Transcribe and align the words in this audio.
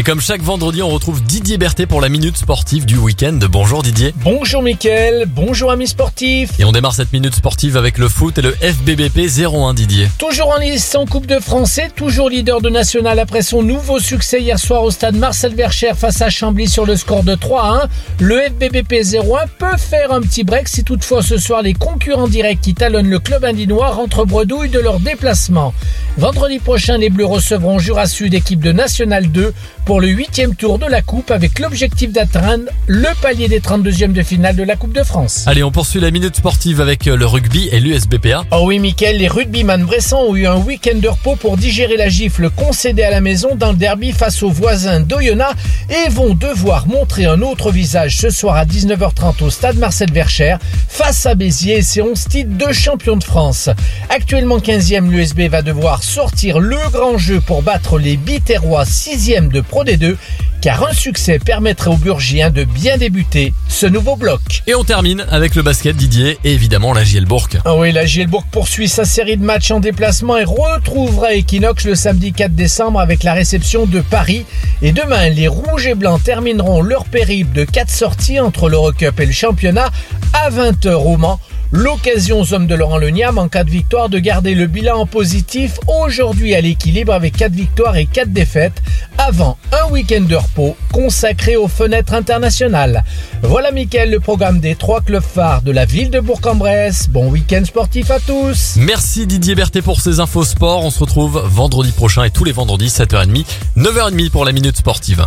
Et 0.00 0.02
comme 0.02 0.22
chaque 0.22 0.40
vendredi, 0.40 0.82
on 0.82 0.88
retrouve 0.88 1.22
Didier 1.22 1.58
Berthet 1.58 1.84
pour 1.84 2.00
la 2.00 2.08
minute 2.08 2.38
sportive 2.38 2.86
du 2.86 2.96
week-end. 2.96 3.38
Bonjour 3.50 3.82
Didier. 3.82 4.14
Bonjour 4.24 4.62
Mickaël, 4.62 5.26
bonjour 5.28 5.70
amis 5.70 5.88
sportifs. 5.88 6.58
Et 6.58 6.64
on 6.64 6.72
démarre 6.72 6.94
cette 6.94 7.12
minute 7.12 7.34
sportive 7.34 7.76
avec 7.76 7.98
le 7.98 8.08
foot 8.08 8.38
et 8.38 8.40
le 8.40 8.52
FBBP 8.52 9.28
01 9.38 9.74
Didier. 9.74 10.08
Toujours 10.16 10.48
en 10.48 10.56
lice 10.56 10.94
en 10.94 11.04
Coupe 11.04 11.26
de 11.26 11.38
France 11.38 11.76
et 11.76 11.90
toujours 11.94 12.30
leader 12.30 12.62
de 12.62 12.70
national 12.70 13.18
après 13.18 13.42
son 13.42 13.62
nouveau 13.62 13.98
succès 13.98 14.40
hier 14.40 14.58
soir 14.58 14.84
au 14.84 14.90
stade 14.90 15.16
Marcel 15.16 15.54
Vercher 15.54 15.92
face 15.94 16.22
à 16.22 16.30
Chambly 16.30 16.66
sur 16.66 16.86
le 16.86 16.96
score 16.96 17.22
de 17.22 17.34
3 17.34 17.62
à 17.62 17.84
1. 17.84 17.88
Le 18.20 18.40
FBBP 18.40 19.04
01 19.04 19.48
peut 19.58 19.76
faire 19.76 20.12
un 20.12 20.22
petit 20.22 20.44
break 20.44 20.68
si 20.68 20.82
toutefois 20.82 21.22
ce 21.22 21.36
soir 21.36 21.60
les 21.60 21.74
concurrents 21.74 22.26
directs 22.26 22.62
qui 22.62 22.72
talonnent 22.72 23.10
le 23.10 23.18
club 23.18 23.44
indinois 23.44 23.90
rentrent 23.90 24.24
bredouille 24.24 24.70
de 24.70 24.80
leur 24.80 24.98
déplacement. 24.98 25.74
Vendredi 26.16 26.58
prochain, 26.58 26.96
les 26.96 27.10
Bleus 27.10 27.26
recevront 27.26 27.78
Jura 27.78 28.06
Sud, 28.06 28.32
équipe 28.32 28.60
de 28.60 28.72
National 28.72 29.30
2, 29.30 29.52
pour 29.89 29.89
le 29.98 30.08
huitième 30.08 30.54
tour 30.54 30.78
de 30.78 30.86
la 30.86 31.02
Coupe 31.02 31.30
avec 31.30 31.58
l'objectif 31.58 32.12
d'atteindre 32.12 32.64
le 32.86 33.08
palier 33.20 33.48
des 33.48 33.60
32e 33.60 34.12
de 34.12 34.22
finale 34.22 34.54
de 34.54 34.62
la 34.62 34.76
Coupe 34.76 34.92
de 34.92 35.02
France. 35.02 35.44
Allez, 35.46 35.64
on 35.64 35.72
poursuit 35.72 36.00
la 36.00 36.10
minute 36.10 36.36
sportive 36.36 36.80
avec 36.80 37.06
le 37.06 37.26
rugby 37.26 37.68
et 37.72 37.80
l'USBPA. 37.80 38.44
Oh 38.52 38.64
oui, 38.66 38.78
Mickaël, 38.78 39.16
les 39.16 39.26
rugbyman 39.26 39.82
bressans 39.84 40.22
ont 40.22 40.36
eu 40.36 40.46
un 40.46 40.58
week-end 40.58 40.96
de 40.96 41.08
repos 41.08 41.34
pour 41.34 41.56
digérer 41.56 41.96
la 41.96 42.08
gifle 42.08 42.50
concédée 42.50 43.02
à 43.02 43.10
la 43.10 43.20
maison 43.20 43.56
dans 43.56 43.72
le 43.72 43.78
derby 43.78 44.12
face 44.12 44.42
aux 44.42 44.50
voisins 44.50 45.00
d'Oyonnax 45.00 45.56
et 45.88 46.10
vont 46.10 46.34
devoir 46.34 46.86
montrer 46.86 47.24
un 47.24 47.40
autre 47.40 47.72
visage 47.72 48.18
ce 48.18 48.30
soir 48.30 48.56
à 48.56 48.66
19h30 48.66 49.42
au 49.42 49.50
stade 49.50 49.78
Marcel 49.78 50.12
Vercher 50.12 50.56
face 50.88 51.26
à 51.26 51.34
Béziers 51.34 51.78
et 51.78 51.82
ses 51.82 52.02
11 52.02 52.24
titres 52.28 52.56
de 52.56 52.72
champion 52.72 53.16
de 53.16 53.24
France. 53.24 53.70
Actuellement 54.08 54.58
15e, 54.58 55.08
l'USB 55.10 55.48
va 55.48 55.62
devoir 55.62 56.02
sortir 56.02 56.60
le 56.60 56.78
grand 56.92 57.18
jeu 57.18 57.40
pour 57.40 57.62
battre 57.62 57.98
les 57.98 58.16
Biterrois 58.16 58.84
6e 58.84 59.48
de 59.48 59.60
Pro 59.70 59.84
D2 59.84 60.16
car 60.60 60.86
un 60.86 60.92
succès 60.92 61.38
permettrait 61.38 61.90
aux 61.90 61.96
Burgiens 61.96 62.50
de 62.50 62.64
bien 62.64 62.98
débuter 62.98 63.54
ce 63.68 63.86
nouveau 63.86 64.16
bloc. 64.16 64.40
Et 64.66 64.74
on 64.74 64.84
termine 64.84 65.24
avec 65.30 65.54
le 65.54 65.62
basket 65.62 65.96
Didier 65.96 66.38
et 66.44 66.52
évidemment 66.52 66.92
la 66.92 67.04
Gielbourg. 67.04 67.48
Ah 67.64 67.76
oui, 67.76 67.92
la 67.92 68.04
Gielbourg 68.04 68.44
poursuit 68.50 68.88
sa 68.88 69.04
série 69.04 69.36
de 69.36 69.44
matchs 69.44 69.70
en 69.70 69.80
déplacement 69.80 70.36
et 70.36 70.44
retrouvera 70.44 71.34
Equinox 71.34 71.84
le 71.84 71.94
samedi 71.94 72.32
4 72.32 72.52
décembre 72.52 73.00
avec 73.00 73.22
la 73.22 73.32
réception 73.32 73.86
de 73.86 74.00
Paris. 74.00 74.44
Et 74.82 74.92
demain, 74.92 75.30
les 75.30 75.48
Rouges 75.48 75.86
et 75.86 75.94
Blancs 75.94 76.22
termineront 76.22 76.82
leur 76.82 77.04
périple 77.04 77.54
de 77.54 77.64
4 77.64 77.88
sorties 77.88 78.40
entre 78.40 78.68
l'Eurocup 78.68 79.18
et 79.18 79.26
le 79.26 79.32
championnat 79.32 79.90
à 80.34 80.50
20h 80.50 80.92
au 80.92 81.16
Mans. 81.16 81.40
L'occasion 81.72 82.40
aux 82.40 82.52
hommes 82.52 82.66
de 82.66 82.74
Laurent 82.74 82.98
Leniam 82.98 83.38
en 83.38 83.48
cas 83.48 83.62
de 83.62 83.70
victoire 83.70 84.08
de 84.08 84.18
garder 84.18 84.56
le 84.56 84.66
bilan 84.66 84.98
en 84.98 85.06
positif 85.06 85.78
aujourd'hui 85.86 86.54
à 86.56 86.60
l'équilibre 86.60 87.12
avec 87.12 87.36
4 87.36 87.52
victoires 87.52 87.96
et 87.96 88.06
4 88.06 88.32
défaites 88.32 88.82
avant 89.18 89.56
un 89.70 89.88
week-end 89.90 90.22
de 90.22 90.34
repos 90.34 90.76
consacré 90.92 91.54
aux 91.54 91.68
fenêtres 91.68 92.14
internationales. 92.14 93.04
Voilà 93.42 93.70
Mickaël 93.70 94.10
le 94.10 94.18
programme 94.18 94.58
des 94.58 94.74
trois 94.74 95.00
clubs 95.00 95.22
phares 95.22 95.62
de 95.62 95.70
la 95.70 95.84
ville 95.84 96.10
de 96.10 96.18
Bourg-en-Bresse. 96.18 97.08
Bon 97.08 97.30
week-end 97.30 97.64
sportif 97.64 98.10
à 98.10 98.18
tous. 98.18 98.74
Merci 98.76 99.28
Didier 99.28 99.54
Berthet 99.54 99.82
pour 99.82 100.00
ces 100.00 100.18
infos 100.18 100.44
sport. 100.44 100.84
On 100.84 100.90
se 100.90 100.98
retrouve 100.98 101.40
vendredi 101.46 101.92
prochain 101.92 102.24
et 102.24 102.30
tous 102.30 102.44
les 102.44 102.52
vendredis 102.52 102.88
7h30, 102.88 103.46
9h30 103.76 104.30
pour 104.30 104.44
la 104.44 104.50
minute 104.50 104.76
sportive. 104.76 105.24